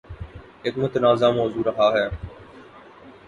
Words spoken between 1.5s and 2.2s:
رہا ہے